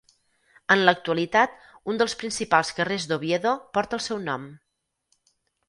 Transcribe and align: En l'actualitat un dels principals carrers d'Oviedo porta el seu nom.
En 0.75 0.79
l'actualitat 0.87 1.53
un 1.93 2.01
dels 2.03 2.17
principals 2.23 2.73
carrers 2.79 3.07
d'Oviedo 3.13 3.55
porta 3.79 4.01
el 4.01 4.05
seu 4.09 4.25
nom. 4.27 4.51